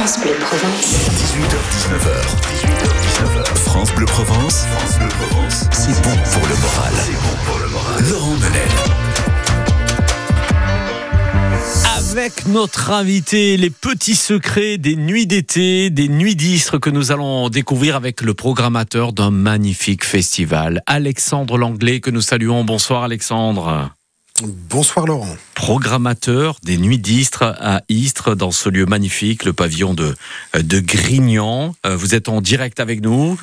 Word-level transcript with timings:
France 0.00 0.18
Bleu 0.22 0.32
Provence. 0.40 1.10
18h-19h. 1.10 2.08
18h-19h. 2.56 3.44
France 3.58 3.94
Bleu 3.94 4.06
Provence. 4.06 4.64
France 4.64 4.98
Bleu 4.98 5.08
Provence. 5.08 5.66
C'est 5.72 6.02
bon 6.02 6.16
pour 6.32 6.48
le 6.48 6.56
moral. 6.56 6.92
C'est 7.04 7.12
bon 7.12 7.36
pour 7.44 7.58
le 7.58 7.68
moral. 7.68 8.02
Laurent 8.10 8.36
Menel. 8.36 8.68
Avec 11.98 12.46
notre 12.46 12.92
invité, 12.92 13.58
les 13.58 13.68
petits 13.68 14.16
secrets 14.16 14.78
des 14.78 14.96
nuits 14.96 15.26
d'été, 15.26 15.90
des 15.90 16.08
nuits 16.08 16.34
d'Istres 16.34 16.78
que 16.78 16.88
nous 16.88 17.12
allons 17.12 17.50
découvrir 17.50 17.94
avec 17.94 18.22
le 18.22 18.32
programmateur 18.32 19.12
d'un 19.12 19.30
magnifique 19.30 20.06
festival, 20.06 20.82
Alexandre 20.86 21.58
Langlais, 21.58 22.00
que 22.00 22.08
nous 22.08 22.22
saluons. 22.22 22.64
Bonsoir 22.64 23.02
Alexandre. 23.02 23.90
Bonsoir 24.42 25.06
Laurent. 25.06 25.36
Programmateur 25.54 26.56
des 26.62 26.78
Nuits 26.78 26.98
d'Istres 26.98 27.54
à 27.60 27.82
Istres, 27.90 28.34
dans 28.34 28.50
ce 28.50 28.70
lieu 28.70 28.86
magnifique, 28.86 29.44
le 29.44 29.52
pavillon 29.52 29.92
de, 29.92 30.14
de 30.54 30.80
Grignan. 30.80 31.74
Euh, 31.84 31.94
vous 31.94 32.14
êtes 32.14 32.28
en 32.30 32.40
direct 32.40 32.80
avec 32.80 33.02
nous. 33.02 33.38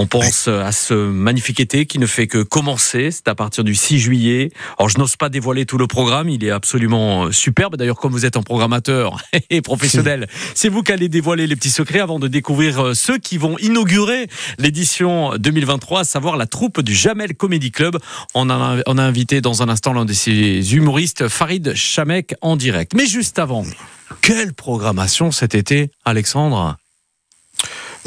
On 0.00 0.06
pense 0.06 0.46
à 0.46 0.70
ce 0.70 0.94
magnifique 0.94 1.58
été 1.58 1.84
qui 1.84 1.98
ne 1.98 2.06
fait 2.06 2.28
que 2.28 2.44
commencer. 2.44 3.10
C'est 3.10 3.26
à 3.26 3.34
partir 3.34 3.64
du 3.64 3.74
6 3.74 3.98
juillet. 3.98 4.52
Alors, 4.78 4.88
je 4.88 4.96
n'ose 4.96 5.16
pas 5.16 5.28
dévoiler 5.28 5.66
tout 5.66 5.76
le 5.76 5.88
programme. 5.88 6.28
Il 6.28 6.44
est 6.44 6.52
absolument 6.52 7.24
euh, 7.24 7.32
superbe. 7.32 7.74
D'ailleurs, 7.74 7.96
comme 7.96 8.12
vous 8.12 8.24
êtes 8.24 8.36
un 8.36 8.42
programmateur 8.42 9.20
et 9.50 9.60
professionnel, 9.60 10.28
c'est 10.54 10.68
vous 10.68 10.84
qui 10.84 10.92
allez 10.92 11.08
dévoiler 11.08 11.48
les 11.48 11.56
petits 11.56 11.70
secrets 11.70 11.98
avant 11.98 12.20
de 12.20 12.28
découvrir 12.28 12.78
euh, 12.78 12.94
ceux 12.94 13.18
qui 13.18 13.38
vont 13.38 13.58
inaugurer 13.58 14.28
l'édition 14.58 15.32
2023, 15.36 16.02
à 16.02 16.04
savoir 16.04 16.36
la 16.36 16.46
troupe 16.46 16.80
du 16.80 16.94
Jamel 16.94 17.34
Comedy 17.34 17.72
Club. 17.72 17.98
On 18.34 18.50
a, 18.50 18.76
on 18.86 18.98
a 18.98 19.02
invité 19.02 19.40
dans 19.40 19.64
un 19.64 19.68
instant 19.68 19.94
l'un 19.94 20.04
de 20.04 20.12
ses 20.12 20.76
humoristes, 20.76 21.26
Farid 21.26 21.74
Chamek, 21.74 22.36
en 22.40 22.54
direct. 22.54 22.92
Mais 22.94 23.06
juste 23.06 23.40
avant, 23.40 23.64
quelle 24.22 24.54
programmation 24.54 25.32
cet 25.32 25.56
été, 25.56 25.90
Alexandre? 26.04 26.76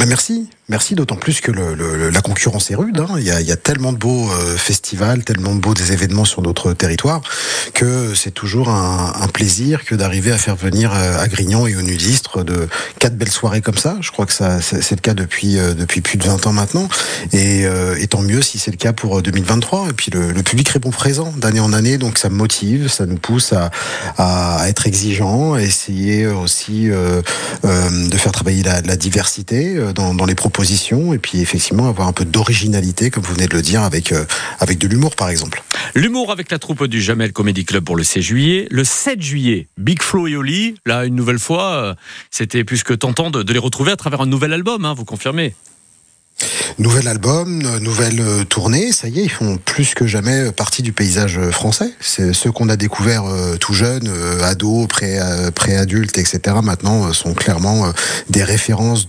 Bah 0.02 0.08
merci, 0.08 0.50
merci 0.68 0.96
d'autant 0.96 1.16
plus 1.16 1.42
que 1.42 1.52
la 1.52 2.22
concurrence 2.22 2.72
est 2.72 2.76
rude. 2.76 3.00
Hein. 3.00 3.18
Il, 3.20 3.24
y 3.24 3.52
a, 3.52 3.56
tellement 3.56 3.94
de 3.94 4.00
beaux 4.00 4.32
euh, 4.32 4.58
festivals, 4.58 5.24
tellement 5.24 5.54
de 5.54 5.60
beaux 5.60 5.76
des 5.76 5.92
événements 5.92 6.26
sur 6.26 6.42
notre 6.42 6.74
territoire 6.74 7.22
que 7.76 8.16
c'est 8.16 8.32
toujours 8.32 8.70
un, 8.70 9.28
plaisir 9.32 9.86
que 9.86 9.94
d'arriver 9.94 10.32
à 10.32 10.40
faire 10.40 10.56
venir 10.56 10.92
euh, 10.92 11.20
à 11.20 11.28
Grignan 11.28 11.68
et 11.68 11.76
au 11.76 11.84
Nudistre 11.84 12.44
de 12.44 12.68
quatre 12.98 13.16
belles 13.16 13.32
soirées 13.32 13.62
comme 13.62 13.78
ça. 13.78 13.98
Je 14.02 14.10
crois 14.10 14.26
que 14.26 14.34
ça 14.34 14.60
c'est 14.60 14.96
le 14.96 15.02
cas 15.02 15.14
depuis 15.14 15.60
euh, 15.60 15.76
depuis 15.76 16.02
plus 16.02 16.18
de 16.18 16.24
20 16.24 16.48
ans 16.48 16.54
maintenant 16.54 16.90
et, 17.32 17.68
tant 18.10 18.24
mieux 18.24 18.42
si 18.42 18.58
c'est 18.58 18.72
le 18.72 18.78
cas 18.78 18.94
pour 18.94 19.22
2023. 19.22 19.90
Et 19.90 19.94
puis 19.94 20.10
le, 20.10 20.34
public 20.42 20.68
répond 20.70 20.90
présent 20.90 21.32
d'année 21.38 21.60
en 21.60 21.74
année, 21.74 22.00
donc 22.00 22.18
ça 22.18 22.30
me 22.30 22.36
motive, 22.36 22.88
ça 22.88 23.06
nous 23.06 23.18
pousse 23.18 23.54
à, 23.54 23.70
à 24.18 24.68
être 24.68 24.88
exigeant, 24.88 25.54
à 25.54 25.62
essayer 25.62 26.26
aussi 26.26 26.90
de 26.90 28.18
faire 28.18 28.32
travailler 28.32 28.64
la, 28.64 28.82
la 28.82 28.96
diversité 28.98 29.78
dans, 29.94 30.26
les 30.26 30.36
propositions 30.36 31.14
et 31.14 31.18
puis 31.18 31.40
effectivement 31.40 31.88
avoir 31.88 32.08
un 32.08 32.14
peu 32.14 32.26
d'originalité, 32.26 33.10
comme 33.10 33.24
vous 33.24 33.34
venez 33.34 33.48
de 33.48 33.56
le 33.56 33.62
dire, 33.62 33.82
avec, 33.82 34.12
euh, 34.12 34.26
avec 34.60 34.78
de 34.78 34.88
l'humour 34.88 35.16
par 35.16 35.30
exemple. 35.30 35.64
L'humour 35.96 36.32
avec 36.32 36.52
la 36.52 36.60
troupe 36.60 36.86
du 36.86 37.02
Jamel 37.02 37.34
Comedy 37.34 37.66
Club 37.66 37.84
pour 37.84 37.96
le 37.96 38.04
16 38.04 38.24
juillet. 38.24 38.68
Le 38.72 38.84
7 38.84 39.22
juillet, 39.22 39.68
Big 39.78 40.02
Flo 40.02 40.28
et 40.28 40.36
Oli, 40.36 40.76
là 40.86 41.06
une 41.06 41.16
nouvelle 41.16 41.40
fois, 41.40 41.72
euh, 41.74 41.94
c'était 42.30 42.64
plus 42.64 42.84
que 42.84 42.94
tentant 42.94 43.32
de, 43.32 43.44
de, 43.44 43.54
les 43.54 43.60
retrouver 43.60 43.92
à 43.92 43.96
travers 43.96 44.22
un 44.22 44.26
nouvel 44.26 44.54
album, 44.54 44.86
hein, 44.86 44.94
vous 44.94 45.06
confirmez? 45.06 45.54
Nouvel 46.80 47.08
album, 47.08 47.62
nouvelle 47.80 48.22
tournée, 48.50 48.92
ça 48.92 49.08
y 49.08 49.20
est, 49.20 49.24
ils 49.24 49.32
font 49.32 49.58
plus 49.58 49.94
que 49.94 50.08
jamais 50.08 50.52
partie 50.52 50.82
du 50.82 50.94
paysage 50.94 51.40
français. 51.52 51.92
C'est 52.00 52.34
ceux 52.34 52.52
qu'on 52.52 52.70
a 52.70 52.76
découvert 52.76 53.26
euh, 53.26 53.58
tout 53.58 53.74
jeunes, 53.74 54.08
euh, 54.08 54.44
ados, 54.44 54.88
pré-adultes, 54.88 56.18
etc. 56.18 56.40
Maintenant 56.64 57.06
euh, 57.06 57.14
sont 57.14 57.34
clairement 57.34 57.92
des 58.30 58.44
références 58.44 59.08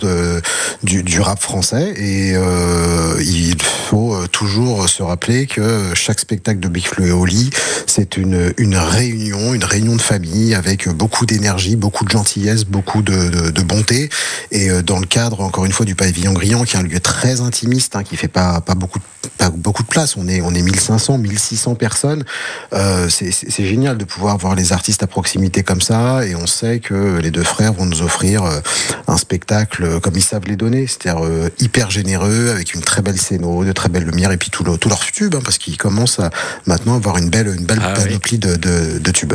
du, 0.82 1.20
rap 1.20 1.40
français. 1.40 1.94
Et 1.96 2.32
euh, 2.34 3.20
il 3.20 3.56
faut 3.62 4.16
toujours 4.28 4.88
se 4.88 5.02
rappeler 5.02 5.46
que 5.46 5.94
chaque 5.94 6.20
spectacle 6.20 6.60
de 6.60 6.68
Big 6.68 6.86
Flo 6.86 7.04
et 7.04 7.12
Oli, 7.12 7.50
c'est 7.86 8.16
une, 8.16 8.52
réunion, 8.76 9.54
une 9.54 9.64
réunion 9.64 9.96
de 9.96 10.02
famille 10.02 10.54
avec 10.54 10.88
beaucoup 10.88 11.26
d'énergie, 11.26 11.76
beaucoup 11.76 12.04
de 12.04 12.10
gentillesse, 12.10 12.64
beaucoup 12.64 13.02
de, 13.02 13.62
bonté. 13.62 14.08
Et 14.50 14.70
dans 14.82 14.98
le 14.98 15.06
cadre, 15.06 15.40
encore 15.40 15.64
une 15.64 15.72
fois, 15.72 15.86
du 15.86 15.94
pavillon 15.94 16.32
Grillant, 16.32 16.64
qui 16.64 16.76
est 16.76 16.80
un 16.80 16.82
lieu 16.82 17.00
très 17.00 17.40
intimiste, 17.52 17.96
hein, 17.96 18.02
qui 18.02 18.16
fait 18.16 18.28
pas, 18.28 18.62
pas, 18.62 18.74
beaucoup, 18.74 18.98
pas 19.36 19.50
beaucoup 19.50 19.82
de 19.82 19.88
place. 19.88 20.16
On 20.16 20.26
est, 20.26 20.40
on 20.40 20.54
est 20.54 20.62
1500, 20.62 21.18
1600 21.18 21.74
personnes. 21.74 22.24
Euh, 22.72 23.08
c'est 23.10 23.66
génial 23.66 23.98
de 23.98 24.04
pouvoir 24.04 24.38
voir 24.38 24.54
les 24.54 24.72
artistes 24.72 25.02
à 25.02 25.06
proximité 25.06 25.62
comme 25.62 25.82
ça. 25.82 26.24
Et 26.24 26.34
on 26.34 26.46
sait 26.46 26.80
que 26.80 27.18
les 27.18 27.30
deux 27.30 27.42
frères 27.42 27.74
vont 27.74 27.84
nous 27.84 28.00
offrir 28.00 28.42
euh, 28.44 28.60
un 29.06 29.18
spectacle 29.18 30.00
comme 30.00 30.16
ils 30.16 30.22
savent 30.22 30.46
les 30.46 30.56
donner. 30.56 30.86
C'est-à-dire 30.86 31.22
euh, 31.24 31.50
hyper 31.58 31.90
généreux, 31.90 32.48
avec 32.50 32.72
une 32.72 32.80
très 32.80 33.02
belle 33.02 33.18
scéno, 33.18 33.64
de 33.64 33.72
très 33.72 33.90
belles 33.90 34.04
lumières 34.04 34.32
et 34.32 34.38
puis 34.38 34.48
tout, 34.48 34.64
le, 34.64 34.78
tout 34.78 34.88
leur 34.88 35.04
tube, 35.04 35.34
hein, 35.34 35.40
parce 35.44 35.58
qu'ils 35.58 35.76
commencent 35.76 36.20
à 36.20 36.30
maintenant 36.66 36.96
avoir 36.96 37.18
une 37.18 37.28
belle, 37.28 37.48
une 37.48 37.66
belle 37.66 37.80
ah, 37.82 37.92
panoplie 37.92 38.36
oui. 38.36 38.38
de, 38.38 38.56
de, 38.56 38.98
de 38.98 39.10
tubes. 39.10 39.34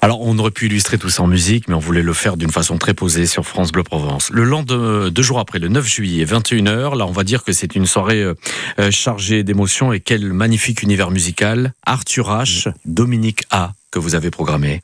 Alors, 0.00 0.20
on 0.20 0.38
aurait 0.38 0.50
pu 0.50 0.66
illustrer 0.66 0.98
tout 0.98 1.08
ça 1.08 1.22
en 1.22 1.26
musique, 1.26 1.68
mais 1.68 1.74
on 1.74 1.78
voulait 1.78 2.02
le 2.02 2.12
faire 2.12 2.36
d'une 2.36 2.50
façon 2.50 2.78
très 2.78 2.94
posée 2.94 3.26
sur 3.26 3.46
France 3.46 3.72
Bleu 3.72 3.82
Provence. 3.82 4.30
Le 4.30 4.44
lendemain, 4.44 5.10
deux 5.10 5.22
jours 5.22 5.38
après, 5.38 5.58
le 5.58 5.68
9 5.68 5.86
juillet, 5.86 6.24
21h, 6.24 6.96
là, 6.96 7.06
on 7.06 7.12
va 7.12 7.24
dire 7.24 7.44
que 7.44 7.52
c'est 7.52 7.74
une 7.74 7.86
soirée 7.86 8.22
euh, 8.22 8.90
chargée 8.90 9.42
d'émotions 9.42 9.92
et 9.92 10.00
quel 10.00 10.32
magnifique 10.32 10.82
univers 10.82 11.10
musical. 11.10 11.72
Arthur 11.84 12.30
H, 12.30 12.72
Dominique 12.84 13.42
A, 13.50 13.72
que 13.90 13.98
vous 13.98 14.14
avez 14.14 14.30
programmé. 14.30 14.80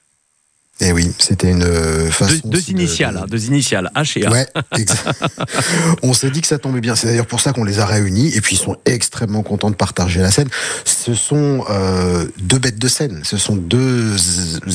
Eh 0.83 0.93
oui, 0.93 1.11
c'était 1.19 1.51
une 1.51 2.11
façon. 2.11 2.35
Deux, 2.45 2.59
deux 2.59 2.71
initiales, 2.71 3.15
de... 3.15 3.19
hein, 3.21 3.27
deux 3.29 3.47
initiales, 3.47 3.91
H 3.95 4.19
et 4.19 4.27
A. 4.27 4.31
Ouais, 4.31 4.47
on 6.03 6.13
s'est 6.13 6.31
dit 6.31 6.41
que 6.41 6.47
ça 6.47 6.59
tombait 6.59 6.81
bien. 6.81 6.95
C'est 6.95 7.07
d'ailleurs 7.09 7.27
pour 7.27 7.41
ça 7.41 7.53
qu'on 7.53 7.65
les 7.65 7.79
a 7.79 7.87
réunis. 7.87 8.35
Et 8.35 8.41
puis 8.41 8.57
ils 8.57 8.59
sont 8.59 8.77
extrêmement 8.87 9.43
contents 9.43 9.71
de 9.71 9.75
partager 9.77 10.21
la 10.21 10.31
scène. 10.31 10.49
Ce 10.85 11.15
sont 11.15 11.65
euh, 11.71 12.27
deux 12.41 12.59
bêtes 12.59 12.79
de 12.79 12.89
scène. 12.89 13.21
Ce 13.25 13.37
sont 13.37 13.57
deux 13.57 14.17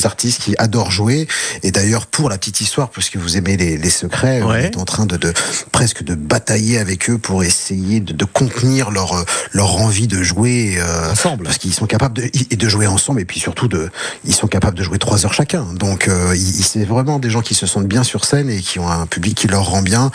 artistes 0.04 0.42
qui 0.42 0.54
adorent 0.58 0.90
jouer. 0.90 1.26
Et 1.62 1.70
d'ailleurs, 1.70 2.06
pour 2.06 2.28
la 2.28 2.38
petite 2.38 2.60
histoire, 2.60 2.90
puisque 2.90 3.16
vous 3.16 3.36
aimez 3.36 3.56
les, 3.56 3.76
les 3.76 3.90
secrets, 3.90 4.42
ouais. 4.42 4.46
on 4.46 4.54
est 4.54 4.76
en 4.76 4.84
train 4.84 5.06
de, 5.06 5.16
de, 5.16 5.32
presque 5.72 6.02
de 6.02 6.14
batailler 6.14 6.78
avec 6.78 7.10
eux 7.10 7.18
pour 7.18 7.42
essayer 7.42 8.00
de, 8.00 8.12
de 8.12 8.24
contenir 8.24 8.90
leur 8.90 9.24
leur 9.52 9.76
envie 9.76 10.06
de 10.06 10.22
jouer 10.22 10.76
euh, 10.78 11.10
ensemble. 11.10 11.44
Parce 11.44 11.58
qu'ils 11.58 11.74
sont 11.74 11.86
capables 11.86 12.14
de, 12.16 12.54
de 12.54 12.68
jouer 12.68 12.86
ensemble. 12.86 13.20
Et 13.20 13.24
puis 13.24 13.40
surtout, 13.40 13.68
de, 13.68 13.90
ils 14.24 14.34
sont 14.34 14.46
capables 14.46 14.76
de 14.76 14.82
jouer 14.82 14.98
trois 14.98 15.24
heures 15.24 15.34
chacun. 15.34 15.66
Donc 15.74 15.95
donc 15.96 16.08
euh, 16.08 16.36
c'est 16.36 16.84
vraiment 16.84 17.18
des 17.18 17.30
gens 17.30 17.40
qui 17.40 17.54
se 17.54 17.66
sentent 17.66 17.86
bien 17.86 18.04
sur 18.04 18.26
scène 18.26 18.50
et 18.50 18.60
qui 18.60 18.78
ont 18.78 18.86
un 18.86 19.06
public 19.06 19.34
qui 19.34 19.48
leur 19.48 19.64
rend 19.64 19.80
bien. 19.80 20.10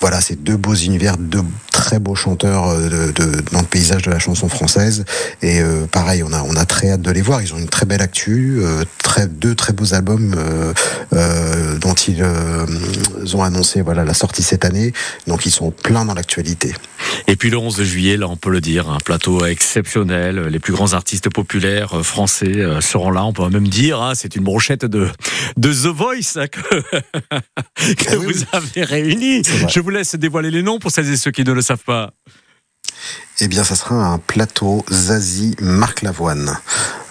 Voilà, 0.00 0.20
c'est 0.20 0.40
deux 0.40 0.56
beaux 0.56 0.76
univers, 0.76 1.16
deux 1.16 1.42
très 1.72 1.98
beaux 1.98 2.14
chanteurs 2.14 2.68
euh, 2.68 3.10
dans 3.50 3.60
le 3.60 3.66
paysage 3.66 4.02
de 4.02 4.12
la 4.12 4.20
chanson 4.20 4.48
française. 4.48 5.04
Et 5.42 5.60
euh, 5.60 5.86
pareil, 5.90 6.22
on 6.22 6.32
a, 6.32 6.40
on 6.42 6.54
a 6.54 6.64
très 6.66 6.92
hâte 6.92 7.02
de 7.02 7.10
les 7.10 7.20
voir. 7.20 7.42
Ils 7.42 7.52
ont 7.52 7.58
une 7.58 7.68
très 7.68 7.84
belle 7.84 8.00
actu, 8.00 8.62
deux 9.28 9.56
très 9.56 9.72
beaux 9.72 9.92
albums 9.92 10.36
dont 11.80 11.94
ils 11.94 12.22
ont 13.34 13.42
annoncé 13.42 13.82
voilà, 13.82 14.04
la 14.04 14.14
sortie 14.14 14.44
cette 14.44 14.64
année. 14.64 14.92
Donc 15.26 15.46
ils 15.46 15.50
sont 15.50 15.72
pleins 15.72 16.04
dans 16.04 16.14
l'actualité. 16.14 16.74
Et 17.26 17.36
puis 17.36 17.50
le 17.50 17.58
11 17.58 17.82
juillet, 17.82 18.16
là 18.16 18.28
on 18.28 18.36
peut 18.36 18.50
le 18.50 18.60
dire, 18.60 18.90
un 18.90 18.98
plateau 18.98 19.44
exceptionnel. 19.44 20.48
Les 20.50 20.58
plus 20.58 20.72
grands 20.72 20.92
artistes 20.92 21.30
populaires 21.30 22.04
français 22.04 22.64
seront 22.80 23.10
là. 23.10 23.24
On 23.24 23.32
peut 23.32 23.48
même 23.48 23.68
dire, 23.68 24.00
hein, 24.00 24.12
c'est 24.14 24.36
une 24.36 24.44
brochette 24.44 24.84
de, 24.84 25.08
de 25.56 25.72
The 25.72 25.94
Voice 25.94 26.36
hein, 26.36 26.46
que, 26.46 26.60
que 27.94 28.16
oui, 28.16 28.34
vous 28.34 28.44
avez 28.52 28.84
réuni. 28.84 29.42
Je 29.68 29.80
vous 29.80 29.90
laisse 29.90 30.14
dévoiler 30.14 30.50
les 30.50 30.62
noms 30.62 30.78
pour 30.78 30.90
celles 30.90 31.10
et 31.10 31.16
ceux 31.16 31.30
qui 31.30 31.44
ne 31.44 31.52
le 31.52 31.62
savent 31.62 31.84
pas. 31.84 32.12
Eh 33.40 33.48
bien, 33.48 33.64
ça 33.64 33.74
sera 33.74 33.94
un 33.96 34.18
plateau 34.18 34.84
Zazie 34.90 35.56
Marc 35.60 36.02
Lavoine. 36.02 36.56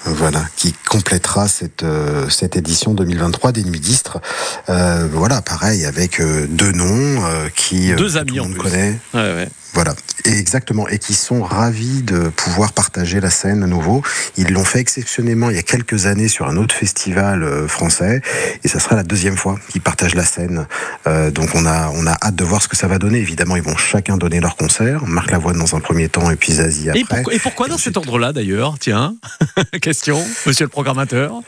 Voilà, 0.06 0.46
qui 0.58 0.74
complétera 0.90 1.48
cette, 1.48 1.84
euh, 1.84 2.28
cette 2.28 2.58
édition 2.58 2.94
2023 2.94 3.54
des 3.54 3.64
Nuits 3.64 3.80
d'Istres. 3.80 4.20
Euh, 4.68 5.08
voilà, 5.10 5.42
pareil, 5.42 5.86
avec 5.86 6.20
euh, 6.20 6.46
deux 6.50 6.74
noms 6.74 7.26
euh, 7.26 7.48
qui 7.56 7.94
deux 7.96 8.18
amis 8.18 8.32
tout 8.32 8.36
le 8.36 8.42
monde 8.42 8.58
connaît. 8.58 9.00
Ouais, 9.14 9.34
ouais. 9.34 9.50
Voilà, 9.74 9.96
exactement, 10.26 10.88
et 10.88 11.00
qui 11.00 11.16
sont 11.16 11.42
ravis 11.42 12.04
de 12.04 12.30
pouvoir 12.30 12.74
partager 12.74 13.20
la 13.20 13.32
scène 13.32 13.64
à 13.64 13.68
nouveau. 13.68 14.04
Ils 14.38 14.54
l'ont 14.54 14.64
fait 14.64 14.80
exceptionnellement 14.80 15.50
il 15.50 15.56
y 15.56 15.60
a 15.60 15.64
quelques 15.64 16.06
années 16.06 16.28
sur 16.28 16.48
un 16.48 16.58
autre 16.58 16.76
festival 16.76 17.42
euh, 17.42 17.68
français, 17.68 18.22
et 18.64 18.68
ça 18.68 18.80
sera 18.80 18.96
la 18.96 19.02
deuxième 19.04 19.36
fois 19.36 19.60
qu'ils 19.70 19.82
partagent 19.82 20.14
la 20.14 20.26
scène. 20.26 20.68
Euh, 21.08 21.32
donc 21.32 21.50
on 21.56 21.66
a, 21.66 21.90
on 21.90 22.06
a 22.06 22.16
hâte 22.22 22.36
de 22.36 22.44
voir 22.44 22.62
ce 22.62 22.68
que 22.68 22.78
ça 22.78 22.88
va 22.88 23.00
donner. 23.00 23.18
Évidemment, 23.18 23.56
ils 23.56 23.64
vont 23.64 23.76
chacun 23.76 24.18
donner 24.18 24.40
leur 24.40 24.58
concert. 24.58 25.06
Marc 25.08 25.32
Lavoine 25.32 25.58
dans 25.58 25.76
un 25.76 25.80
premier 25.80 26.08
temps, 26.08 26.30
et 26.30 26.36
puis 26.36 26.54
Zazie 26.54 26.90
après. 26.90 27.02
Et, 27.02 27.06
pourquoi, 27.06 27.34
et 27.34 27.40
pourquoi 27.40 27.68
dans 27.68 27.80
cet 27.80 27.98
ordre-là 27.98 28.32
d'ailleurs? 28.32 28.76
Tiens, 28.80 29.16
question, 29.82 30.24
monsieur 30.46 30.66
le 30.66 30.70
programmateur 30.70 31.42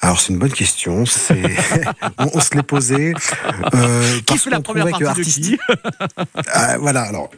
Alors 0.00 0.20
c'est 0.20 0.32
une 0.32 0.38
bonne 0.38 0.52
question. 0.52 1.04
C'est 1.06 1.42
on, 2.18 2.30
on 2.34 2.40
se 2.40 2.54
l'est 2.54 2.62
posé. 2.62 3.14
Euh, 3.74 4.18
Qui 4.26 4.38
fait 4.38 4.50
la 4.50 4.60
première 4.60 4.84
que 4.86 4.90
partie 4.90 5.02
de 5.04 5.08
artistique- 5.08 5.58
qui 5.58 5.74
Ah, 6.52 6.78
voilà. 6.78 7.02
Alors 7.02 7.30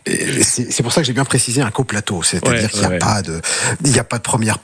c'est 0.42 0.82
pour 0.82 0.92
ça 0.92 1.00
que 1.00 1.06
j'ai 1.06 1.12
bien 1.14 1.24
précisé 1.24 1.62
un 1.62 1.70
coplateau. 1.70 2.22
C'est-à-dire 2.22 2.64
Ouais, 2.64 2.68
qu'il 2.68 2.80
n'y 2.80 2.86
a 2.86 2.88
ouais. 2.90 2.98
pas 2.98 3.22
de, 3.22 3.40
il 3.84 3.92
n'y 3.92 3.98
a 3.98 4.04
pas 4.04 4.18
de 4.18 4.22
première. 4.22 4.58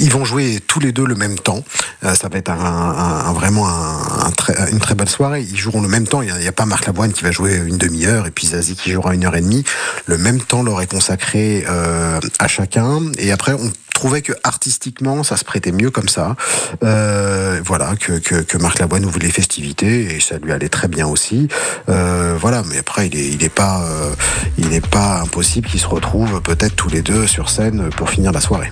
Ils 0.00 0.10
vont 0.10 0.24
jouer 0.24 0.60
tous 0.66 0.80
les 0.80 0.92
deux 0.92 1.04
le 1.06 1.14
même 1.16 1.38
temps. 1.38 1.62
Euh, 2.04 2.14
ça 2.14 2.28
va 2.28 2.38
être 2.38 2.50
un, 2.50 2.54
un- 2.58 3.26
un- 3.28 3.32
vraiment 3.34 3.68
un, 3.68 4.26
un 4.26 4.30
très- 4.30 4.70
une 4.72 4.78
très 4.80 4.94
belle 4.94 5.08
soirée. 5.10 5.42
Ils 5.42 5.56
joueront 5.58 5.82
le 5.82 5.88
même 5.88 6.06
temps. 6.08 6.22
Il 6.22 6.32
n'y 6.34 6.46
a, 6.46 6.48
a 6.48 6.52
pas 6.52 6.64
Marc 6.66 6.86
Lavoine 6.86 7.12
qui 7.12 7.24
va 7.24 7.30
jouer 7.30 7.56
une 7.56 7.76
demi-heure 7.78 8.26
et 8.26 8.30
puis 8.30 8.46
Zazie 8.46 8.74
qui 8.74 8.90
jouera 8.92 9.14
une 9.14 9.24
heure 9.26 9.36
et 9.36 9.42
demie. 9.42 9.64
Le 10.06 10.16
même 10.16 10.40
temps 10.40 10.62
leur 10.62 10.80
est 10.80 10.86
consacré 10.90 11.64
euh, 11.68 12.20
à 12.38 12.48
chacun. 12.48 13.02
Et 13.18 13.32
après 13.32 13.52
on 13.52 13.70
trouvait 13.94 14.20
que 14.20 14.34
artistiquement 14.42 15.22
ça 15.22 15.38
se 15.38 15.44
prêtait 15.44 15.72
mieux 15.72 15.90
comme 15.90 16.08
ça. 16.08 16.36
Euh, 16.82 17.60
voilà 17.64 17.94
que, 17.96 18.18
que, 18.18 18.42
que 18.42 18.58
Marc 18.58 18.78
Lavoine 18.80 19.06
ouvre 19.06 19.20
les 19.20 19.30
festivités 19.30 20.16
et 20.16 20.20
ça 20.20 20.36
lui 20.36 20.52
allait 20.52 20.68
très 20.68 20.88
bien 20.88 21.06
aussi. 21.06 21.48
Euh, 21.88 22.36
voilà, 22.38 22.62
mais 22.68 22.78
après 22.78 23.06
il 23.06 23.16
est 23.16 23.28
il 23.28 23.42
est 23.42 23.54
pas 23.54 23.82
euh, 23.84 24.14
il 24.58 24.68
n'est 24.68 24.82
pas 24.82 25.20
impossible 25.20 25.68
qu'ils 25.68 25.80
se 25.80 25.86
retrouvent 25.86 26.42
peut-être 26.42 26.76
tous 26.76 26.90
les 26.90 27.00
deux 27.00 27.26
sur 27.26 27.48
scène 27.48 27.88
pour 27.96 28.10
finir 28.10 28.32
la 28.32 28.40
soirée. 28.40 28.70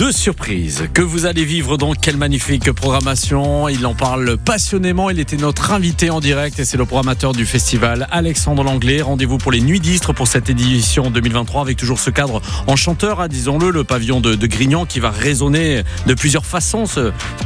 Que 0.00 0.06
de 0.06 0.12
surprises. 0.12 0.88
Que 0.94 1.02
vous 1.02 1.26
allez 1.26 1.44
vivre 1.44 1.76
donc 1.76 1.96
quelle 2.00 2.16
magnifique 2.16 2.72
programmation? 2.72 3.68
Il 3.68 3.84
en 3.84 3.94
parle 3.94 4.38
passionnément. 4.38 5.10
Il 5.10 5.20
était 5.20 5.36
notre 5.36 5.72
invité 5.72 6.08
en 6.08 6.20
direct 6.20 6.58
et 6.58 6.64
c'est 6.64 6.78
le 6.78 6.86
programmateur 6.86 7.34
du 7.34 7.44
festival 7.44 8.08
Alexandre 8.10 8.64
Langlais. 8.64 9.02
Rendez-vous 9.02 9.36
pour 9.36 9.52
les 9.52 9.60
nuits 9.60 9.78
d'Istres 9.78 10.14
pour 10.14 10.26
cette 10.26 10.48
édition 10.48 11.10
2023 11.10 11.60
avec 11.60 11.76
toujours 11.76 11.98
ce 11.98 12.08
cadre 12.08 12.40
enchanteur 12.66 13.20
hein, 13.20 13.28
disons-le 13.28 13.68
le 13.68 13.84
pavillon 13.84 14.22
de, 14.22 14.36
de 14.36 14.46
Grignan 14.46 14.86
qui 14.86 15.00
va 15.00 15.10
résonner 15.10 15.82
de 16.06 16.14
plusieurs 16.14 16.46
façons 16.46 16.84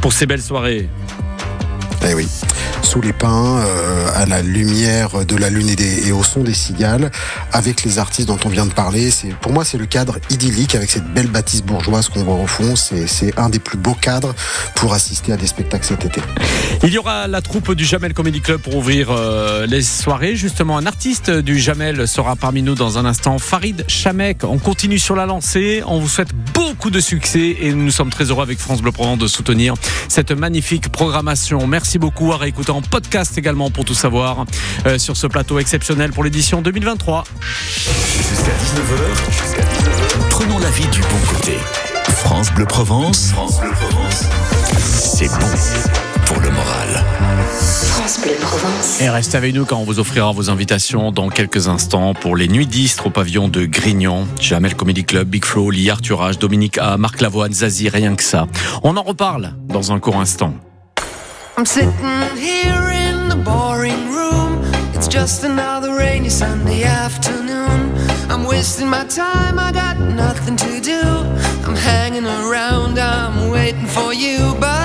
pour 0.01 0.13
ces 0.13 0.25
belles 0.25 0.41
soirées 0.41 0.87
Eh 2.03 2.13
oui, 2.13 2.27
sous 2.81 3.01
les 3.01 3.13
pins, 3.13 3.57
euh, 3.57 4.07
à 4.15 4.25
la 4.25 4.41
lumière 4.41 5.25
de 5.25 5.35
la 5.35 5.49
lune 5.49 5.69
et, 5.69 6.11
au 6.11 6.23
son 6.23 6.41
des 6.41 6.53
cigales, 6.53 7.11
avec 7.51 7.83
les 7.83 7.99
artistes 7.99 8.27
dont 8.27 8.37
on 8.45 8.49
vient 8.49 8.65
de 8.65 8.73
parler. 8.73 9.09
Pour 9.41 9.51
moi 9.51 9.65
c'est 9.65 9.77
le 9.77 9.85
cadre 9.85 10.17
idyllique 10.29 10.75
avec 10.75 10.91
cette 10.91 11.11
belle 11.13 11.27
bâtisse 11.27 11.63
bourgeoise 11.63 12.09
qu'on 12.09 12.23
voit 12.23 12.35
au 12.35 12.47
fond. 12.47 12.75
C'est 12.75 13.37
un 13.37 13.49
des 13.49 13.59
plus 13.59 13.77
beaux 13.77 13.95
cadres 13.95 14.35
pour 14.75 14.93
assister 14.93 15.33
à 15.33 15.37
des 15.37 15.47
spectacles 15.47 15.85
cet 15.85 16.05
été. 16.05 16.21
Il 16.85 16.93
y 16.93 16.99
aura 16.99 17.25
la 17.25 17.41
troupe 17.41 17.73
du 17.73 17.83
Jamel 17.83 18.13
Comedy 18.13 18.41
Club 18.41 18.61
pour 18.61 18.75
ouvrir 18.75 19.07
euh, 19.09 19.65
les 19.65 19.81
soirées. 19.81 20.35
Justement, 20.35 20.77
un 20.77 20.85
artiste 20.85 21.31
du 21.31 21.57
Jamel 21.57 22.07
sera 22.07 22.35
parmi 22.35 22.61
nous 22.61 22.75
dans 22.75 22.99
un 22.99 23.05
instant, 23.05 23.39
Farid 23.39 23.83
Chamek. 23.87 24.43
On 24.43 24.59
continue 24.59 24.99
sur 24.99 25.15
la 25.15 25.25
lancée. 25.25 25.81
On 25.87 25.97
vous 25.97 26.07
souhaite 26.07 26.35
beaucoup 26.53 26.91
de 26.91 26.99
succès 26.99 27.57
et 27.59 27.73
nous 27.73 27.89
sommes 27.89 28.11
très 28.11 28.25
heureux 28.25 28.43
avec 28.43 28.59
France 28.59 28.83
Bleu 28.83 28.91
Provence 28.91 29.17
de 29.17 29.25
soutenir 29.25 29.73
cette 30.09 30.29
magnifique 30.29 30.89
programmation. 30.89 31.65
Merci 31.65 31.97
beaucoup 31.97 32.31
à 32.33 32.37
réécouter 32.37 32.69
en 32.69 32.83
podcast 32.83 33.35
également 33.35 33.71
pour 33.71 33.83
tout 33.83 33.95
savoir 33.95 34.45
euh, 34.85 34.99
sur 34.99 35.17
ce 35.17 35.25
plateau 35.25 35.57
exceptionnel 35.57 36.11
pour 36.11 36.23
l'édition 36.23 36.61
2023. 36.61 37.23
Jusqu'à 37.41 38.51
19h, 38.51 39.31
jusqu'à 39.31 39.61
19h, 39.63 40.29
prenons 40.29 40.59
la 40.59 40.69
vie 40.69 40.87
du 40.89 41.01
bon 41.01 41.33
côté. 41.33 41.57
France 42.09 42.53
Bleu 42.53 42.65
Provence, 42.67 43.33
c'est 44.77 45.29
bon 45.29 46.14
pour 46.25 46.39
le 46.39 46.49
moral. 46.49 47.03
France 47.49 48.19
Bleu 48.21 48.35
Provence. 48.41 49.01
Et 49.01 49.09
restez 49.09 49.37
avec 49.37 49.53
nous 49.53 49.65
quand 49.65 49.77
on 49.77 49.83
vous 49.83 49.99
offrira 49.99 50.31
vos 50.31 50.49
invitations 50.49 51.11
dans 51.11 51.29
quelques 51.29 51.67
instants 51.67 52.13
pour 52.13 52.35
les 52.35 52.47
nuits 52.47 52.67
d'Istres 52.67 53.07
au 53.07 53.09
pavillon 53.09 53.47
de 53.47 53.65
Grignan, 53.65 54.25
Jamel 54.39 54.75
Comedy 54.75 55.03
Club, 55.03 55.27
Big 55.27 55.45
Flo, 55.45 55.69
Lee 55.69 55.89
Arthur 55.89 56.21
H, 56.21 56.37
Dominique 56.37 56.77
A, 56.77 56.97
Marc 56.97 57.21
Lavoine, 57.21 57.53
Zazie, 57.53 57.89
rien 57.89 58.15
que 58.15 58.23
ça. 58.23 58.47
On 58.83 58.97
en 58.97 59.03
reparle 59.03 59.53
dans 59.67 59.91
un 59.91 59.99
court 59.99 60.19
instant. 60.19 60.53
I'm 61.57 61.65
sitting 61.65 61.91
here 62.35 62.91
in 62.91 63.29
the 63.29 63.37
boring 63.37 64.11
room. 64.11 64.61
It's 64.93 65.07
just 65.07 65.43
another 65.43 65.95
rainy 65.95 66.29
Sunday 66.29 66.83
afternoon. 66.83 67.91
I'm 68.29 68.45
wasting 68.45 68.89
my 68.89 69.05
time, 69.05 69.57
I 69.57 69.71
got 69.71 69.97
nothing 69.99 70.57
to 70.57 70.81
do. 70.81 71.01
I'm 71.65 71.75
hanging 71.75 72.25
around, 72.25 72.99
I'm 72.99 73.49
waiting 73.49 73.87
for 73.87 74.13
you, 74.13 74.55
but 74.59 74.84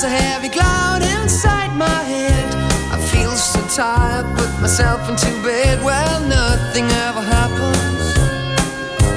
There's 0.00 0.12
a 0.12 0.16
heavy 0.16 0.48
cloud 0.48 1.02
inside 1.02 1.74
my 1.76 2.02
head. 2.04 2.54
I 2.92 3.00
feel 3.10 3.32
so 3.32 3.60
tired, 3.66 4.26
put 4.36 4.60
myself 4.60 5.08
into 5.08 5.26
bed. 5.42 5.82
Well, 5.82 6.20
nothing 6.20 6.84
ever 6.84 7.20
happens, 7.20 8.16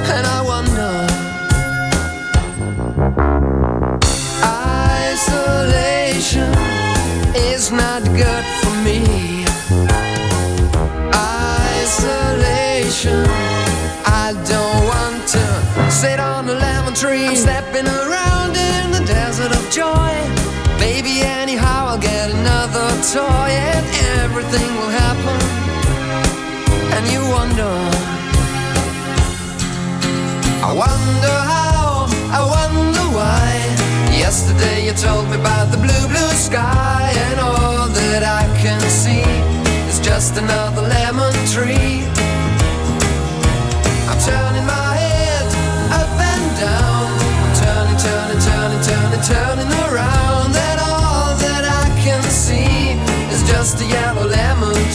and 0.10 0.26
I 0.26 0.42
wonder. 0.42 1.01
Toy 23.12 23.52
and 23.52 23.86
everything 24.24 24.68
will 24.80 24.94
happen. 25.04 25.40
And 26.96 27.04
you 27.12 27.22
wonder. 27.38 27.74
I 30.64 30.72
wonder 30.84 31.36
how, 31.54 32.08
I 32.40 32.42
wonder 32.56 33.06
why. 33.18 33.48
Yesterday 34.16 34.86
you 34.86 34.94
told 34.94 35.28
me 35.30 35.36
about 35.36 35.72
the 35.72 35.78
blue, 35.86 36.06
blue 36.08 36.34
sky, 36.48 37.12
and 37.28 37.40
all 37.42 37.90
that 38.00 38.24
I 38.24 38.44
can 38.64 38.80
see 39.02 39.28
is 39.90 40.00
just 40.00 40.38
another 40.38 40.81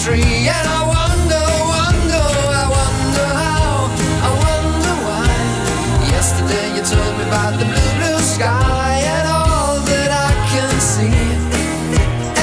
tree. 0.07 0.47
And 0.57 0.67
I 0.79 0.83
wonder, 0.97 1.45
wonder, 1.75 2.27
I 2.63 2.67
wonder 2.79 3.27
how, 3.43 3.91
I 4.29 4.31
wonder 4.47 4.95
why. 5.07 5.31
Yesterday 6.15 6.67
you 6.77 6.83
told 6.95 7.13
me 7.19 7.25
about 7.27 7.55
the 7.59 7.67
blue, 7.73 7.93
blue 7.99 8.21
sky. 8.23 9.03
And 9.17 9.27
all 9.27 9.75
that 9.91 10.11
I 10.29 10.33
can 10.53 10.75
see. 10.93 11.19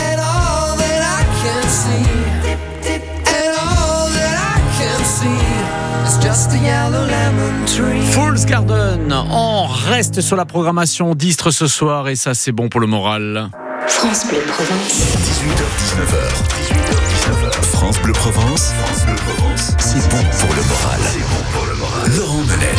And 0.08 0.20
all 0.20 0.76
that 0.84 1.02
I 1.20 1.22
can 1.42 1.64
see. 1.82 2.06
And 3.40 3.54
all 3.64 4.08
that 4.20 4.36
I 4.54 4.58
can 4.80 5.00
see 5.18 5.44
is 6.08 6.16
just 6.28 6.52
a 6.52 6.60
yellow 6.60 7.06
lemon 7.16 7.66
tree. 7.66 8.04
Fool's 8.12 8.46
Garden, 8.46 9.14
on 9.14 9.68
reste 9.90 10.20
sur 10.20 10.36
la 10.36 10.46
programmation 10.46 11.16
d'Istres 11.16 11.52
ce 11.52 11.68
soir 11.68 12.10
et 12.10 12.18
ça 12.18 12.34
c'est 12.34 12.52
bon 12.52 12.68
pour 12.68 12.82
le 12.82 12.88
moral. 12.88 13.50
France 13.88 14.28
Bleu 14.28 14.42
Provence. 14.48 15.16
18h, 15.30 17.03
19h. 17.24 17.52
France 17.64 18.02
Bleu 18.02 18.12
Provence. 18.12 18.74
France 18.74 19.06
Bleu 19.06 19.16
Provence. 19.16 19.72
C'est 19.80 20.10
bon 20.10 20.18
pour 20.40 20.54
le 20.54 20.62
moral. 20.62 21.00
C'est 21.04 21.20
bon 21.20 21.44
pour 21.54 21.66
le 21.66 21.76
moral. 21.76 22.12
Laurent 22.18 22.42
Menel. 22.42 22.76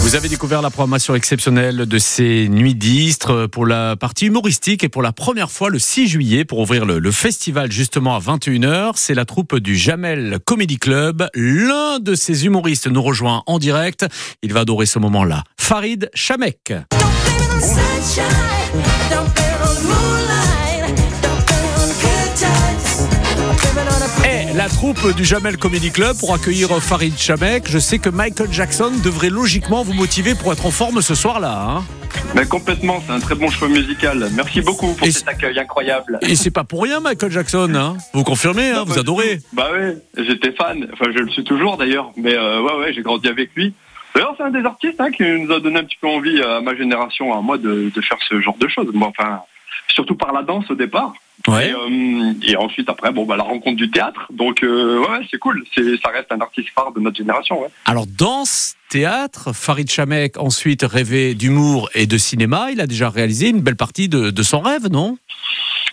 Vous 0.00 0.16
avez 0.16 0.28
découvert 0.28 0.60
la 0.60 0.68
programmation 0.68 1.14
exceptionnelle 1.14 1.86
de 1.86 1.98
ces 1.98 2.48
nuits 2.50 2.74
d'Istres 2.74 3.46
pour 3.46 3.64
la 3.64 3.96
partie 3.96 4.26
humoristique 4.26 4.84
et 4.84 4.90
pour 4.90 5.00
la 5.00 5.12
première 5.12 5.50
fois 5.50 5.70
le 5.70 5.78
6 5.78 6.08
juillet 6.08 6.44
pour 6.44 6.58
ouvrir 6.58 6.84
le, 6.84 6.98
le 6.98 7.10
festival 7.10 7.72
justement 7.72 8.14
à 8.14 8.18
21h. 8.18 8.92
C'est 8.96 9.14
la 9.14 9.24
troupe 9.24 9.56
du 9.56 9.76
Jamel 9.76 10.40
Comedy 10.44 10.76
Club. 10.76 11.26
L'un 11.34 12.00
de 12.00 12.14
ces 12.14 12.44
humoristes 12.44 12.86
nous 12.86 13.02
rejoint 13.02 13.44
en 13.46 13.58
direct. 13.58 14.04
Il 14.42 14.52
va 14.52 14.60
adorer 14.60 14.84
ce 14.84 14.98
moment-là. 14.98 15.44
Farid 15.56 16.10
Chamek. 16.12 16.74
La 24.60 24.68
troupe 24.68 25.16
du 25.16 25.24
Jamel 25.24 25.56
Comedy 25.56 25.90
Club 25.90 26.18
pour 26.18 26.34
accueillir 26.34 26.68
Farid 26.82 27.16
Chamek. 27.16 27.66
Je 27.66 27.78
sais 27.78 27.98
que 27.98 28.10
Michael 28.10 28.52
Jackson 28.52 28.92
devrait 29.02 29.30
logiquement 29.30 29.82
vous 29.82 29.94
motiver 29.94 30.34
pour 30.34 30.52
être 30.52 30.66
en 30.66 30.70
forme 30.70 31.00
ce 31.00 31.14
soir-là. 31.14 31.64
hein. 31.66 31.84
Mais 32.34 32.44
complètement, 32.44 33.02
c'est 33.06 33.12
un 33.14 33.20
très 33.20 33.36
bon 33.36 33.48
choix 33.48 33.68
musical. 33.68 34.28
Merci 34.34 34.60
beaucoup 34.60 34.92
pour 34.92 35.06
Et 35.06 35.12
cet 35.12 35.28
accueil 35.28 35.58
incroyable. 35.58 36.18
Et 36.20 36.36
c'est 36.36 36.50
pas 36.50 36.64
pour 36.64 36.82
rien 36.82 37.00
Michael 37.00 37.32
Jackson. 37.32 37.72
Hein. 37.74 37.96
Vous 38.12 38.22
confirmez, 38.22 38.68
hein, 38.68 38.84
vous 38.86 38.98
adorez. 38.98 39.38
Bah 39.54 39.70
ouais, 39.72 39.96
j'étais 40.18 40.52
fan. 40.52 40.86
Enfin, 40.92 41.06
je 41.10 41.20
le 41.20 41.30
suis 41.30 41.44
toujours 41.44 41.78
d'ailleurs. 41.78 42.12
Mais 42.18 42.34
euh, 42.34 42.60
ouais, 42.60 42.74
ouais, 42.80 42.92
j'ai 42.92 43.00
grandi 43.00 43.28
avec 43.28 43.52
lui. 43.56 43.72
D'ailleurs, 44.14 44.34
c'est 44.36 44.42
un 44.42 44.50
des 44.50 44.66
artistes 44.66 45.00
hein, 45.00 45.10
qui 45.10 45.22
nous 45.22 45.50
a 45.54 45.60
donné 45.60 45.78
un 45.78 45.84
petit 45.84 45.96
peu 45.98 46.08
envie 46.08 46.38
à 46.42 46.60
ma 46.60 46.76
génération, 46.76 47.32
à 47.32 47.40
moi, 47.40 47.56
de, 47.56 47.90
de 47.94 48.00
faire 48.02 48.18
ce 48.28 48.38
genre 48.42 48.58
de 48.60 48.68
choses. 48.68 48.88
Bon, 48.92 49.06
enfin, 49.06 49.40
surtout 49.88 50.14
par 50.14 50.32
la 50.32 50.42
danse 50.42 50.70
au 50.70 50.74
départ. 50.74 51.12
Ouais. 51.48 51.70
Et, 51.70 51.72
euh, 51.72 52.32
et 52.42 52.56
ensuite, 52.56 52.88
après, 52.90 53.12
bon, 53.12 53.24
bah, 53.24 53.36
la 53.36 53.44
rencontre 53.44 53.76
du 53.76 53.90
théâtre. 53.90 54.26
Donc, 54.30 54.62
euh, 54.62 54.98
ouais, 54.98 55.26
c'est 55.30 55.38
cool. 55.38 55.64
C'est, 55.74 55.96
ça 56.02 56.10
reste 56.10 56.30
un 56.30 56.40
artiste 56.40 56.68
phare 56.74 56.92
de 56.92 57.00
notre 57.00 57.16
génération. 57.16 57.62
Ouais. 57.62 57.68
Alors 57.86 58.06
danse, 58.06 58.76
théâtre, 58.90 59.54
Farid 59.54 59.90
Chamek 59.90 60.36
ensuite 60.36 60.82
rêvait 60.82 61.34
d'humour 61.34 61.88
et 61.94 62.06
de 62.06 62.18
cinéma. 62.18 62.70
Il 62.72 62.80
a 62.80 62.86
déjà 62.86 63.08
réalisé 63.08 63.48
une 63.48 63.60
belle 63.60 63.76
partie 63.76 64.08
de, 64.08 64.30
de 64.30 64.42
son 64.42 64.60
rêve, 64.60 64.88
non? 64.90 65.16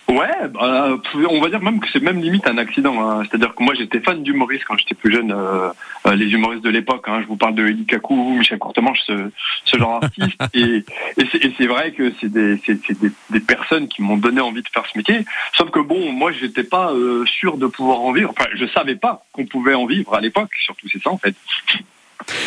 Ouais, 0.08 0.48
bah, 0.48 0.96
on 1.28 1.40
va 1.40 1.48
dire 1.50 1.60
même 1.60 1.80
que 1.80 1.86
c'est 1.92 2.02
même 2.02 2.18
limite 2.20 2.46
un 2.48 2.56
accident. 2.56 2.98
hein. 3.06 3.24
C'est-à-dire 3.24 3.54
que 3.54 3.62
moi 3.62 3.74
j'étais 3.74 4.00
fan 4.00 4.22
d'humoristes 4.22 4.64
quand 4.66 4.78
j'étais 4.78 4.94
plus 4.94 5.12
jeune, 5.12 5.30
euh, 5.32 5.68
euh, 6.06 6.14
les 6.14 6.32
humoristes 6.32 6.64
de 6.64 6.70
l'époque. 6.70 7.04
hein. 7.08 7.20
Je 7.20 7.26
vous 7.26 7.36
parle 7.36 7.54
de 7.54 7.66
Eddie 7.68 7.84
Kakou, 7.84 8.32
Michel 8.32 8.58
Courtemanche, 8.58 9.00
ce, 9.06 9.30
ce 9.66 9.76
genre 9.76 10.00
d'artiste. 10.00 10.40
et 10.54 10.82
et 11.18 11.52
c'est 11.58 11.66
vrai 11.66 11.92
que 11.92 12.10
c'est 12.20 12.32
des, 12.32 12.56
des, 12.56 13.12
des 13.28 13.40
personnes 13.40 13.86
qui 13.86 14.00
m'ont 14.00 14.16
donné 14.16 14.40
envie 14.40 14.62
de 14.62 14.68
faire 14.68 14.86
ce 14.90 14.96
métier. 14.96 15.26
Sauf 15.54 15.70
que 15.70 15.80
bon, 15.80 16.10
moi 16.10 16.32
j'étais 16.32 16.64
pas 16.64 16.90
euh, 16.92 17.26
sûr 17.26 17.58
de 17.58 17.66
pouvoir 17.66 18.00
en 18.00 18.12
vivre. 18.12 18.30
Enfin, 18.36 18.48
je 18.54 18.64
savais 18.66 18.96
pas 18.96 19.26
qu'on 19.32 19.44
pouvait 19.44 19.74
en 19.74 19.84
vivre 19.84 20.14
à 20.14 20.20
l'époque. 20.22 20.50
Surtout 20.58 20.88
c'est 20.90 21.02
ça 21.02 21.10
en 21.10 21.18
fait. 21.18 21.34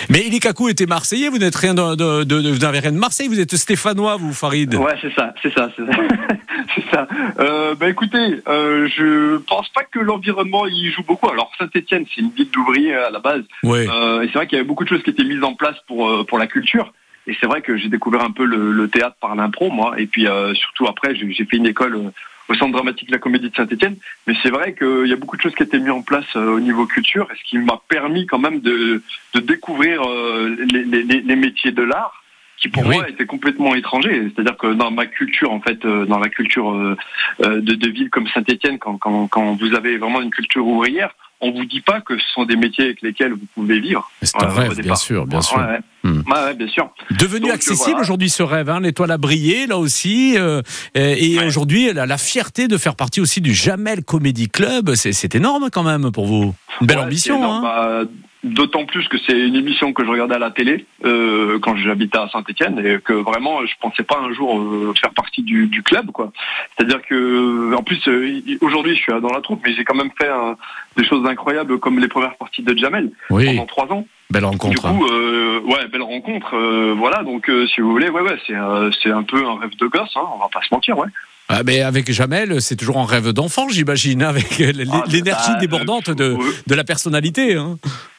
Mais 0.10 0.20
Eli 0.26 0.40
Kakou 0.40 0.70
était 0.70 0.86
marseillais, 0.86 1.30
vous 1.30 1.38
n'êtes 1.38 1.56
rien 1.56 1.74
de, 1.74 1.96
de- 1.96 2.24
de- 2.24 2.50
vous 2.52 2.60
n'avez 2.60 2.80
rien 2.80 2.92
de 2.92 2.98
Marseille, 2.98 3.28
vous 3.28 3.40
êtes 3.40 3.56
stéphanois, 3.56 4.16
vous, 4.18 4.34
Farid. 4.34 4.74
Ouais, 4.76 4.96
c'est 5.02 5.14
ça, 5.14 5.34
c'est 5.42 5.54
ça, 5.54 5.70
c'est 5.76 5.86
ça. 5.86 5.92
ça. 6.92 7.08
Euh, 7.40 7.76
bah 7.76 7.90
écoutez, 7.90 8.42
euh, 8.48 8.88
je 8.96 9.38
pense 9.38 9.70
pas 9.70 9.84
que 9.84 10.00
l'environnement 10.00 10.68
y 10.68 10.90
joue 10.92 11.04
beaucoup. 11.04 11.30
Alors 11.30 11.52
Saint-Étienne, 11.58 12.06
c'est 12.14 12.22
une 12.22 12.32
ville 12.32 12.50
d'ouvriers 12.52 12.94
à 12.96 13.10
la 13.10 13.20
base. 13.20 13.44
Ouais. 13.64 13.88
Euh, 13.90 14.22
et 14.22 14.28
c'est 14.28 14.34
vrai 14.34 14.48
qu'il 14.48 14.58
y 14.58 14.60
avait 14.60 14.68
beaucoup 14.68 14.84
de 14.84 14.90
choses 14.90 15.04
qui 15.04 15.10
étaient 15.10 15.24
mises 15.24 15.44
en 15.44 15.54
place 15.54 15.76
pour 15.88 16.10
euh, 16.10 16.24
pour 16.26 16.38
la 16.38 16.48
culture. 16.48 16.94
Et 17.28 17.36
c'est 17.40 17.46
vrai 17.48 17.62
que 17.62 17.78
j'ai 17.78 17.88
découvert 17.88 18.24
un 18.24 18.32
peu 18.32 18.46
le, 18.46 18.72
le 18.72 18.88
théâtre 18.90 19.16
par 19.22 19.36
l'impro, 19.36 19.70
moi. 19.70 19.94
Et 20.00 20.08
puis 20.08 20.28
euh, 20.28 20.54
surtout 20.56 20.88
après, 20.88 21.16
j'ai 21.16 21.46
fait 21.46 21.58
une 21.58 21.68
école 21.68 22.12
au 22.51 22.55
Centre 22.55 22.74
dramatique 22.74 23.08
de 23.08 23.13
la 23.13 23.20
Comédie 23.20 23.50
de 23.50 23.55
Saint-Étienne. 23.55 23.96
Mais 24.27 24.34
c'est 24.43 24.50
vrai 24.50 24.74
qu'il 24.74 25.08
y 25.08 25.13
a 25.13 25.15
beaucoup 25.15 25.38
de 25.38 25.41
choses 25.41 25.55
qui 25.55 25.63
étaient 25.63 25.79
mises 25.79 25.89
en 25.89 26.01
place 26.01 26.25
euh, 26.36 26.55
au 26.55 26.60
niveau 26.60 26.86
culture, 26.86 27.27
et 27.31 27.38
ce 27.38 27.43
qui 27.50 27.58
m'a 27.58 27.79
permis 27.88 28.25
quand 28.25 28.39
même 28.39 28.60
de 28.60 29.01
de 29.34 29.39
découvrir 29.39 30.01
euh, 30.03 30.55
les, 30.72 30.84
les, 30.84 31.36
métiers 31.36 31.72
de 31.72 31.84
l'art 31.84 32.24
qui 32.58 32.67
pour 32.67 32.86
Oui. 32.86 32.96
moi 32.96 33.10
étaient 33.10 33.25
complètement 33.25 33.74
étrangers. 33.75 34.24
C'est-à-dire 34.29 34.58
que 34.58 34.74
dans 34.74 34.91
ma 34.91 35.05
culture, 35.05 35.51
en 35.51 35.62
fait, 35.62 35.84
euh, 35.86 36.05
dans 36.05 36.20
la 36.20 36.29
culture 36.29 36.98
de, 37.39 37.60
de 37.60 37.89
villes 37.89 38.10
comme 38.10 38.27
Saint-Étienne, 38.27 38.77
quand, 38.77 38.98
quand, 38.98 39.27
quand 39.27 39.53
vous 39.53 39.74
avez 39.74 39.98
vraiment 39.98 40.22
une 40.22 40.31
culture 40.31 40.67
ouvrière, 40.67 41.15
on 41.41 41.51
vous 41.51 41.65
dit 41.65 41.81
pas 41.81 42.01
que 42.01 42.17
ce 42.17 42.24
sont 42.33 42.45
des 42.45 42.55
métiers 42.55 42.86
avec 42.86 43.01
lesquels 43.01 43.31
vous 43.33 43.45
pouvez 43.55 43.79
vivre. 43.79 44.10
C'est 44.21 44.41
un 44.41 44.48
rêve, 44.48 44.79
bien 44.81 44.95
sûr, 44.95 45.25
bien 45.25 45.41
sûr. 45.41 45.57
ouais. 45.57 45.79
Hmm. 46.03 46.21
Ouais, 46.31 46.53
bien 46.55 46.67
sûr. 46.67 46.89
Devenu 47.12 47.41
Donc, 47.45 47.51
accessible 47.51 47.89
voilà. 47.91 48.01
aujourd'hui 48.01 48.29
ce 48.29 48.41
rêve, 48.43 48.69
hein, 48.69 48.79
l'étoile 48.79 49.12
a 49.12 49.17
brillé 49.19 49.67
là 49.67 49.77
aussi, 49.77 50.36
euh, 50.38 50.62
et, 50.95 51.33
et 51.33 51.38
Ouais. 51.39 51.45
aujourd'hui 51.45 51.88
elle 51.88 52.00
a 52.00 52.05
la 52.07 52.17
fierté 52.17 52.67
de 52.67 52.77
faire 52.77 52.95
partie 52.95 53.21
aussi 53.21 53.39
du 53.41 53.53
Jamel 53.53 54.03
Comedy 54.03 54.48
Club, 54.50 54.95
c'est 54.95 55.36
énorme 55.36 55.69
quand 55.71 55.83
même 55.83 56.12
pour 56.12 56.25
vous. 56.25 56.55
Une 56.81 56.88
belle 56.88 57.00
ambition, 57.00 57.43
hein. 57.43 57.62
Bah, 57.62 58.01
D'autant 58.43 58.86
plus 58.86 59.07
que 59.07 59.17
c'est 59.19 59.38
une 59.39 59.55
émission 59.55 59.93
que 59.93 60.03
je 60.03 60.10
regardais 60.10 60.33
à 60.33 60.39
la 60.39 60.50
télé 60.50 60.86
euh, 61.05 61.60
quand 61.60 61.75
j'habitais 61.77 62.17
à 62.17 62.27
Saint-Étienne 62.29 62.79
et 62.83 63.00
que 63.00 63.13
vraiment 63.13 63.63
je 63.67 63.74
pensais 63.79 64.01
pas 64.01 64.17
un 64.19 64.33
jour 64.33 64.60
euh, 64.60 64.93
faire 65.00 65.13
partie 65.13 65.43
du, 65.43 65.67
du 65.67 65.83
club 65.83 66.10
quoi. 66.12 66.31
C'est-à-dire 66.75 67.03
que 67.07 67.75
en 67.75 67.83
plus 67.83 68.01
euh, 68.07 68.41
aujourd'hui 68.62 68.95
je 68.95 69.01
suis 69.01 69.12
dans 69.21 69.31
la 69.31 69.41
troupe 69.41 69.62
mais 69.63 69.74
j'ai 69.75 69.83
quand 69.83 69.93
même 69.93 70.10
fait 70.19 70.27
euh, 70.27 70.55
des 70.98 71.05
choses 71.05 71.24
incroyables 71.27 71.77
comme 71.79 72.00
les 72.00 72.07
premières 72.07 72.36
parties 72.36 72.63
de 72.63 72.75
Jamel 72.75 73.12
Oui, 73.29 73.45
pendant 73.45 73.67
trois 73.67 73.86
ans. 73.93 74.07
belle 74.31 74.41
Du 74.41 74.48
rencontre. 74.48 74.86
hein. 74.88 74.98
coup 74.98 75.05
euh, 75.05 75.60
ouais 75.60 75.88
belle 75.89 76.01
rencontre 76.01 76.55
euh, 76.55 76.95
voilà 76.98 77.21
donc 77.21 77.48
euh, 77.48 77.67
si 77.67 77.79
vous 77.81 77.91
voulez 77.91 78.10
ouais 78.10 78.21
ouais 78.21 78.39
c'est 78.48 78.55
euh, 78.55 78.89
c'est 79.03 79.12
un 79.12 79.21
peu 79.21 79.45
un 79.45 79.60
rêve 79.60 79.77
de 79.77 79.86
gosse 79.86 80.13
hein, 80.15 80.25
on 80.33 80.39
va 80.39 80.48
pas 80.51 80.62
se 80.67 80.74
mentir 80.74 80.98
ouais. 80.98 81.07
Ah, 81.53 81.63
mais 81.65 81.81
avec 81.81 82.12
Jamel, 82.12 82.62
c'est 82.62 82.75
toujours 82.77 82.98
un 83.00 83.05
rêve 83.05 83.29
d'enfant, 83.34 83.67
j'imagine, 83.70 84.24
avec 84.24 84.62
Ah, 84.91 85.03
l'énergie 85.12 85.51
débordante 85.60 86.10
euh, 86.10 86.13
de, 86.15 86.38
de 86.67 86.75
la 86.75 86.84
personnalité. 86.84 87.55
hein. 87.55 87.77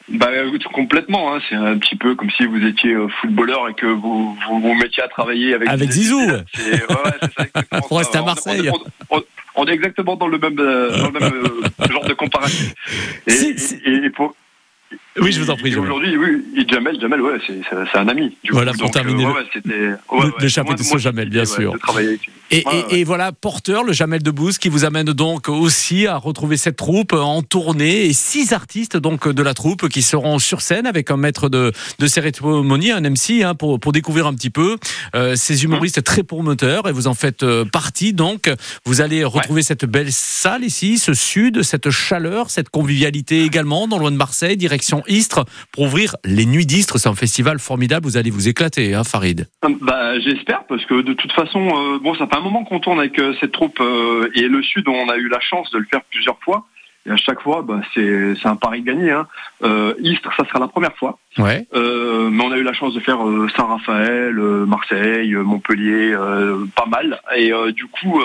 Bah 0.09 0.27
complètement, 0.73 1.33
hein. 1.33 1.39
c'est 1.47 1.55
un 1.55 1.77
petit 1.77 1.95
peu 1.95 2.13
comme 2.15 2.29
si 2.31 2.45
vous 2.45 2.61
étiez 2.65 2.91
euh, 2.93 3.07
footballeur 3.21 3.69
et 3.69 3.73
que 3.73 3.85
vous 3.85 4.35
vous, 4.49 4.59
vous 4.59 4.73
mettiez 4.75 5.01
à 5.01 5.07
travailler 5.07 5.53
avec 5.53 5.69
Avec 5.69 5.89
Zizou. 5.91 6.19
C'est 6.53 6.71
ouais, 6.73 7.81
Faut 7.87 7.95
rester 8.03 8.17
à 8.17 8.21
Marseille. 8.21 8.69
On, 9.09 9.17
on- 9.17 9.23
on 9.55 9.65
est 9.65 9.73
exactement 9.73 10.15
dans 10.15 10.27
le 10.27 10.39
même, 10.39 10.59
euh, 10.59 10.97
dans 10.97 11.11
le 11.11 11.19
même 11.19 11.33
euh, 11.45 11.87
genre 11.91 12.03
de 12.05 12.13
comparatif. 12.13 12.73
Et, 13.27 13.31
Si, 13.31 13.57
si. 13.59 13.75
et- 13.85 14.05
et 14.05 14.09
pour- 14.09 14.35
Oui, 15.19 15.31
je 15.31 15.39
vous 15.41 15.49
en 15.51 15.55
prie. 15.55 15.75
Aujourd'hui, 15.75 16.17
oui, 16.17 16.65
Jamel, 16.67 16.99
Jamel, 16.99 17.21
ouais, 17.21 17.37
c'est 17.47 17.97
un 17.97 18.07
ami. 18.07 18.35
Du 18.43 18.51
Voilà, 18.51 18.71
coup, 18.71 18.79
pour 18.79 18.87
donc, 18.87 18.93
terminer 18.93 19.25
euh, 19.25 19.29
le- 19.29 19.71
ouais, 19.71 19.95
le- 20.11 20.17
ouais, 20.25 20.31
le 20.39 20.47
chapitre 20.47 20.75
moi- 20.77 20.83
sur 20.83 20.93
moi, 20.95 20.99
Jamel, 20.99 21.29
bien 21.29 21.45
sûr. 21.45 21.73
de. 21.73 22.17
Et, 22.91 23.03
voilà, 23.03 23.31
porteur, 23.31 23.83
le 23.83 23.93
Jamel 23.93 24.21
Debbouze, 24.21 24.57
qui 24.59 24.69
vous 24.69 24.85
amène 24.85 25.07
donc 25.07 25.49
aussi 25.49 26.05
à 26.07 26.17
retrouver 26.17 26.57
cette 26.57 26.75
troupe 26.75 27.13
en 27.13 27.41
tournée 27.41 28.05
et 28.05 28.13
six 28.13 28.53
artistes 28.53 28.95
donc 28.97 29.27
de 29.27 29.41
la 29.43 29.53
troupe 29.55 29.87
qui 29.89 30.01
seront 30.03 30.37
sur 30.39 30.61
scène 30.61 30.85
avec 30.85 31.09
un 31.09 31.17
maître 31.17 31.49
de, 31.49 31.71
de 31.99 32.07
cérémonie, 32.07 32.91
un 32.91 33.01
MC, 33.01 33.43
hein, 33.43 33.55
pour, 33.55 33.79
pour 33.79 33.91
découvrir 33.91 34.27
un 34.27 34.33
petit 34.35 34.51
peu 34.51 34.77
euh, 35.15 35.35
ces 35.35 35.63
humoristes 35.63 36.03
très 36.03 36.21
promoteurs 36.23 36.87
et 36.87 36.91
vous 36.91 37.07
en 37.07 37.13
faites 37.15 37.41
euh, 37.43 37.65
partie. 37.65 38.13
Donc, 38.13 38.51
vous 38.85 39.01
allez 39.01 39.23
retrouver 39.23 39.63
cette 39.63 39.85
belle 39.85 40.11
salle 40.11 40.63
ici, 40.63 40.97
ce 40.99 41.13
sud, 41.15 41.63
cette 41.63 41.89
chaleur, 41.89 42.49
cette 42.51 42.69
convivialité 42.69 43.41
également 43.43 43.87
dans 43.87 43.97
loin 43.97 44.11
de 44.11 44.17
Marseille, 44.17 44.57
direction 44.57 45.02
Istres, 45.07 45.45
pour 45.71 45.85
ouvrir 45.85 46.15
les 46.25 46.45
Nuits 46.45 46.65
d'Istres. 46.65 46.97
C'est 46.97 47.09
un 47.09 47.15
festival 47.15 47.59
formidable, 47.59 48.05
vous 48.05 48.17
allez 48.17 48.31
vous 48.31 48.47
éclater, 48.47 48.93
hein, 48.93 49.03
Farid. 49.03 49.47
Bah, 49.81 50.19
j'espère 50.19 50.65
parce 50.67 50.85
que 50.85 51.01
de 51.01 51.13
toute 51.13 51.31
façon, 51.33 51.59
euh, 51.59 51.99
bon, 51.99 52.15
ça 52.15 52.27
fait 52.27 52.35
un 52.35 52.41
moment 52.41 52.63
qu'on 52.63 52.79
tourne 52.79 52.99
avec 52.99 53.19
euh, 53.19 53.33
cette 53.39 53.51
troupe 53.51 53.79
euh, 53.79 54.29
et 54.35 54.47
le 54.47 54.61
Sud, 54.63 54.87
on 54.87 55.09
a 55.09 55.17
eu 55.17 55.27
la 55.29 55.39
chance 55.39 55.69
de 55.71 55.77
le 55.77 55.85
faire 55.85 56.01
plusieurs 56.09 56.39
fois. 56.43 56.65
Et 57.05 57.11
à 57.11 57.17
chaque 57.17 57.41
fois, 57.41 57.63
bah, 57.63 57.81
c'est 57.93 58.45
un 58.45 58.55
pari 58.55 58.81
gagné. 58.81 59.11
Hein. 59.11 59.27
Euh, 59.63 59.93
Istres, 59.99 60.31
ça 60.37 60.45
sera 60.47 60.59
la 60.59 60.67
première 60.69 60.95
fois. 60.95 61.17
Ouais. 61.37 61.67
Euh, 61.73 62.29
mais 62.31 62.43
on 62.45 62.51
a 62.51 62.57
eu 62.57 62.63
la 62.63 62.71
chance 62.73 62.93
de 62.93 62.99
faire 63.01 63.27
euh, 63.27 63.47
Saint-Raphaël, 63.57 64.35
Marseille, 64.35 65.33
Montpellier, 65.33 66.15
pas 66.75 66.85
mal. 66.85 67.19
Et 67.35 67.51
du 67.73 67.87
coup, 67.87 68.21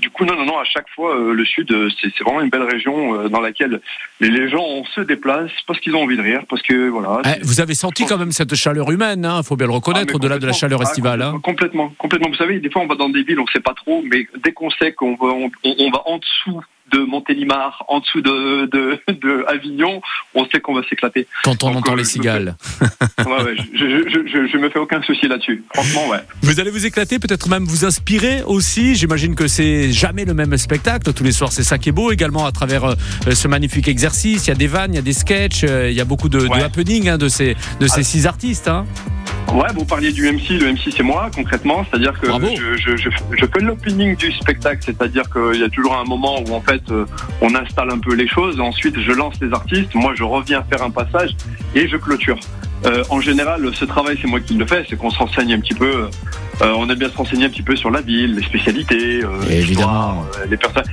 du 0.00 0.10
coup, 0.10 0.24
non, 0.24 0.36
non, 0.36 0.44
non. 0.46 0.58
À 0.58 0.64
chaque 0.64 0.88
fois, 0.94 1.16
le 1.32 1.44
Sud, 1.44 1.74
c'est 2.00 2.22
vraiment 2.22 2.40
une 2.40 2.50
belle 2.50 2.62
région 2.62 3.28
dans 3.28 3.40
laquelle 3.40 3.80
les, 4.20 4.28
les 4.30 4.48
gens 4.48 4.84
se 4.94 5.00
déplacent 5.00 5.50
parce 5.66 5.80
qu'ils 5.80 5.96
ont 5.96 6.02
envie 6.02 6.16
de 6.16 6.22
rire, 6.22 6.42
parce 6.48 6.62
que 6.62 6.88
voilà. 6.88 7.22
Eh, 7.26 7.42
vous 7.44 7.60
avez 7.60 7.74
senti 7.74 8.06
quand 8.06 8.18
même 8.18 8.32
cette 8.32 8.54
chaleur 8.54 8.90
humaine, 8.90 9.28
il 9.38 9.44
faut 9.44 9.56
bien 9.56 9.66
le 9.66 9.72
reconnaître, 9.72 10.12
ah, 10.12 10.16
au-delà 10.16 10.38
de 10.38 10.46
la 10.46 10.52
chaleur 10.52 10.80
Ah, 10.82 10.88
estivale. 10.88 11.22
hein. 11.22 11.40
complètement, 11.42 11.92
complètement. 11.98 12.28
Vous 12.28 12.36
savez, 12.36 12.60
des 12.60 12.70
fois, 12.70 12.82
on 12.82 12.86
va 12.86 12.94
dans 12.94 13.08
des 13.08 13.22
villes, 13.22 13.40
on 13.40 13.46
sait 13.48 13.60
pas 13.60 13.74
trop, 13.74 14.04
mais 14.10 14.26
dès 14.44 14.52
qu'on 14.52 14.70
sait 14.70 14.92
qu'on 14.92 15.14
va, 15.16 15.26
on, 15.32 15.50
on 15.64 15.90
va 15.90 16.02
en 16.06 16.18
dessous 16.18 16.62
de 16.92 16.98
Montélimar, 17.00 17.84
en 17.88 18.00
dessous 18.00 18.20
de, 18.20 18.66
de, 18.66 18.98
de 19.12 19.44
Avignon, 19.48 20.00
on 20.34 20.46
sait 20.46 20.60
qu'on 20.60 20.74
va 20.74 20.82
s'éclater. 20.88 21.26
Quand 21.44 21.62
on 21.64 21.68
Donc, 21.68 21.78
entend 21.78 21.92
euh, 21.92 21.96
les 21.96 22.04
je- 22.04 22.08
cigales. 22.08 22.56
Ouais, 23.26 23.42
ouais, 23.42 23.56
je, 23.74 23.78
je, 23.78 24.08
je, 24.08 24.26
je, 24.26 24.46
je 24.52 24.56
me 24.58 24.70
fais 24.70 24.78
aucun 24.78 25.02
souci 25.02 25.28
là-dessus. 25.28 25.64
Franchement, 25.74 26.08
ouais. 26.08 26.18
Vous 26.42 26.60
allez 26.60 26.70
vous 26.70 26.86
éclater, 26.86 27.18
peut-être 27.18 27.48
même 27.48 27.64
vous 27.64 27.84
inspirer 27.84 28.42
aussi. 28.44 28.94
J'imagine 28.94 29.34
que 29.34 29.48
c'est 29.48 29.92
jamais 29.92 30.24
le 30.24 30.34
même 30.34 30.56
spectacle. 30.56 31.12
Tous 31.12 31.24
les 31.24 31.32
soirs, 31.32 31.52
c'est 31.52 31.62
ça 31.64 31.78
qui 31.78 31.88
est 31.90 31.92
beau 31.92 32.10
également 32.12 32.46
à 32.46 32.52
travers 32.52 32.84
euh, 32.84 32.94
ce 33.34 33.48
magnifique 33.48 33.88
exercice. 33.88 34.46
Il 34.46 34.48
y 34.48 34.52
a 34.52 34.56
des 34.56 34.66
vannes, 34.66 34.92
il 34.92 34.96
y 34.96 35.00
a 35.00 35.02
des 35.02 35.12
sketchs, 35.12 35.64
euh, 35.64 35.90
il 35.90 35.96
y 35.96 36.00
a 36.00 36.04
beaucoup 36.04 36.28
de, 36.28 36.40
de 36.40 36.46
Ouais. 36.48 36.62
happening 36.62 37.08
hein, 37.08 37.18
de 37.18 37.28
ces, 37.28 37.54
de 37.80 37.86
ces 37.86 38.00
Ah. 38.00 38.04
six 38.04 38.26
artistes. 38.26 38.68
hein. 38.68 38.86
Ouais, 39.54 39.68
vous 39.74 39.84
parliez 39.84 40.12
du 40.12 40.30
MC, 40.30 40.50
le 40.60 40.72
MC 40.72 40.92
c'est 40.94 41.02
moi 41.02 41.30
concrètement, 41.34 41.84
c'est-à-dire 41.88 42.12
que 42.20 42.26
Bravo. 42.26 42.46
je, 42.54 42.76
je, 42.76 42.96
je, 42.96 43.08
je 43.30 43.46
fais 43.46 43.60
l'opening 43.60 44.14
du 44.14 44.30
spectacle, 44.32 44.82
c'est-à-dire 44.84 45.24
qu'il 45.30 45.60
y 45.60 45.64
a 45.64 45.68
toujours 45.68 45.96
un 45.96 46.04
moment 46.04 46.40
où 46.46 46.52
en 46.52 46.60
fait 46.60 46.82
euh, 46.90 47.06
on 47.40 47.54
installe 47.54 47.90
un 47.90 47.98
peu 47.98 48.14
les 48.14 48.28
choses, 48.28 48.60
ensuite 48.60 48.98
je 49.00 49.12
lance 49.12 49.34
les 49.40 49.52
artistes, 49.52 49.94
moi 49.94 50.12
je 50.14 50.22
reviens 50.22 50.62
faire 50.70 50.82
un 50.82 50.90
passage 50.90 51.30
et 51.74 51.88
je 51.88 51.96
clôture. 51.96 52.38
Euh, 52.86 53.02
en 53.08 53.20
général, 53.20 53.68
ce 53.74 53.84
travail 53.86 54.18
c'est 54.20 54.28
moi 54.28 54.40
qui 54.40 54.54
le 54.54 54.66
fais, 54.66 54.84
c'est 54.88 54.96
qu'on 54.96 55.10
se 55.10 55.18
renseigne 55.18 55.54
un 55.54 55.60
petit 55.60 55.74
peu, 55.74 56.08
euh, 56.62 56.72
on 56.76 56.88
aime 56.88 56.98
bien 56.98 57.08
se 57.10 57.16
renseigner 57.16 57.46
un 57.46 57.50
petit 57.50 57.62
peu 57.62 57.76
sur 57.76 57.90
la 57.90 58.00
ville, 58.00 58.34
les 58.36 58.42
spécialités, 58.42 59.22
euh, 59.24 59.28
Évidemment. 59.50 60.26
euh, 60.38 60.46
les 60.50 60.56
personnes, 60.56 60.84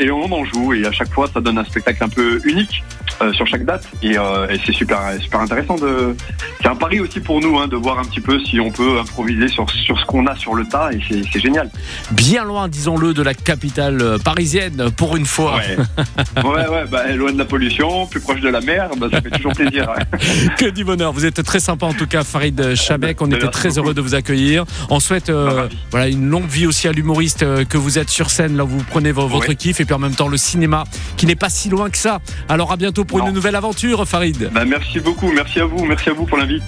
et 0.00 0.10
on 0.10 0.32
en 0.32 0.44
joue 0.44 0.72
et 0.74 0.84
à 0.86 0.92
chaque 0.92 1.10
fois 1.12 1.28
ça 1.32 1.40
donne 1.40 1.58
un 1.58 1.64
spectacle 1.64 2.02
un 2.04 2.08
peu 2.08 2.40
unique 2.44 2.82
euh, 3.22 3.32
sur 3.32 3.46
chaque 3.46 3.64
date 3.64 3.86
et, 4.02 4.18
euh, 4.18 4.48
et 4.48 4.58
c'est 4.64 4.72
super 4.72 4.98
super 5.20 5.40
intéressant 5.40 5.76
de 5.76 6.14
c'est 6.60 6.68
un 6.68 6.74
pari 6.76 7.00
aussi 7.00 7.20
pour 7.20 7.40
nous 7.40 7.58
hein, 7.58 7.68
de 7.68 7.76
voir 7.76 7.98
un 7.98 8.04
petit 8.04 8.20
peu 8.20 8.38
si 8.40 8.58
on 8.60 8.70
peut 8.70 8.98
improviser 8.98 9.48
sur, 9.48 9.68
sur 9.70 9.98
ce 9.98 10.04
qu'on 10.06 10.26
a 10.26 10.36
sur 10.36 10.54
le 10.54 10.64
tas 10.66 10.90
et 10.92 10.98
c'est, 11.08 11.40
génial. 11.40 11.70
Bien 12.12 12.44
loin, 12.44 12.68
disons-le, 12.68 13.12
de 13.12 13.22
la 13.22 13.34
capitale 13.34 14.18
parisienne, 14.24 14.90
pour 14.96 15.16
une 15.16 15.26
fois. 15.26 15.56
Ouais, 15.56 16.42
ouais, 16.44 16.68
ouais 16.68 16.84
bah, 16.90 17.06
loin 17.14 17.32
de 17.32 17.38
la 17.38 17.44
pollution, 17.44 18.06
plus 18.06 18.20
proche 18.20 18.40
de 18.40 18.48
la 18.48 18.60
mer, 18.60 18.88
bah, 18.96 19.08
ça 19.12 19.20
fait 19.20 19.30
toujours 19.30 19.52
plaisir. 19.52 19.88
hein. 19.90 20.16
Que 20.56 20.70
du 20.70 20.84
bonheur. 20.84 21.12
Vous 21.12 21.26
êtes 21.26 21.42
très 21.42 21.60
sympa 21.60 21.86
en 21.86 21.92
tout 21.92 22.06
cas, 22.06 22.24
Farid 22.24 22.74
Chabek. 22.74 23.20
On 23.20 23.26
était 23.26 23.46
très 23.48 23.68
beaucoup. 23.70 23.80
heureux 23.80 23.94
de 23.94 24.00
vous 24.00 24.14
accueillir. 24.14 24.64
On 24.90 25.00
souhaite 25.04 25.30
euh, 25.30 25.68
Bah, 25.68 25.74
voilà, 25.90 26.08
une 26.08 26.28
longue 26.28 26.48
vie 26.48 26.66
aussi 26.66 26.88
à 26.88 26.92
l'humoriste 26.92 27.42
euh, 27.42 27.64
que 27.64 27.76
vous 27.78 27.98
êtes 27.98 28.10
sur 28.10 28.30
scène. 28.30 28.56
Là, 28.56 28.64
où 28.64 28.68
vous 28.68 28.82
prenez 28.88 29.12
vo- 29.12 29.28
votre 29.28 29.52
kiff 29.52 29.80
et 29.80 29.84
puis 29.84 29.94
en 29.94 29.98
même 29.98 30.14
temps 30.14 30.28
le 30.28 30.36
cinéma 30.36 30.84
qui 31.16 31.26
n'est 31.26 31.36
pas 31.36 31.48
si 31.50 31.68
loin 31.68 31.90
que 31.90 31.98
ça. 31.98 32.20
Alors 32.48 32.72
à 32.72 32.76
bientôt 32.76 33.04
pour 33.04 33.18
Non. 33.18 33.28
une 33.28 33.34
nouvelle 33.34 33.56
aventure, 33.56 34.06
Farid. 34.08 34.50
Bah, 34.52 34.64
merci 34.64 35.00
beaucoup, 35.00 35.30
merci 35.32 35.60
à 35.60 35.66
vous, 35.66 35.84
merci 35.84 36.08
à 36.10 36.12
vous 36.12 36.24
pour 36.26 36.38
l'invite. 36.38 36.62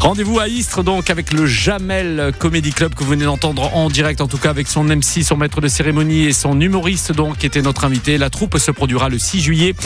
Rendez-vous 0.00 0.38
à 0.40 0.48
Istres 0.48 0.82
donc 0.82 1.10
avec 1.10 1.32
le 1.32 1.46
Jamel 1.46 2.32
Comedy 2.38 2.72
Club 2.72 2.94
que 2.94 3.04
vous 3.04 3.10
venez 3.10 3.24
d'entendre 3.24 3.74
en 3.74 3.88
direct, 3.88 4.20
en 4.20 4.28
tout 4.28 4.38
cas 4.38 4.50
avec 4.50 4.66
son 4.68 4.84
MC, 4.84 5.22
son 5.22 5.36
maître 5.36 5.60
de 5.60 5.68
cérémonie 5.68 6.24
et 6.24 6.32
son 6.32 6.60
humoriste 6.60 7.12
donc 7.12 7.38
qui 7.38 7.46
était 7.46 7.62
notre 7.62 7.84
invité. 7.84 8.18
La 8.18 8.30
troupe 8.30 8.58
se 8.58 8.70
produira 8.70 9.08
le 9.08 9.18
6 9.18 9.40
juillet. 9.40 9.74